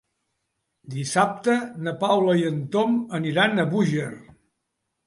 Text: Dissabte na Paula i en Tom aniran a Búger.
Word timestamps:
Dissabte 0.93 1.57
na 1.89 1.95
Paula 2.01 2.35
i 2.41 2.49
en 2.53 2.59
Tom 2.77 2.99
aniran 3.21 3.67
a 3.67 3.69
Búger. 3.77 4.13